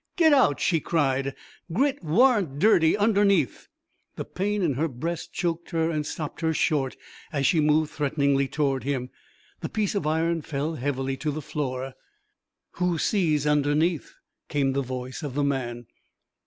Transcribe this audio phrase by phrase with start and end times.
[0.15, 1.35] "Get out!" she cried,
[1.71, 3.67] "Grit warn't dirty underneath!"
[4.15, 6.97] The pain in her breast choked her and stopped her short
[7.31, 9.11] as she moved threateningly toward him.
[9.59, 11.93] The piece of iron fell heavily to the floor.
[12.77, 14.15] "Who sees underneath?"
[14.49, 15.85] came the voice of the man.